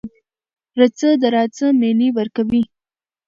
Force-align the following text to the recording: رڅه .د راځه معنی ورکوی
رڅه 0.79 1.09
.د 1.21 1.23
راځه 1.35 1.67
معنی 1.79 2.09
ورکوی 2.17 2.63